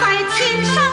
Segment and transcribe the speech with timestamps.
[0.00, 0.85] 在天上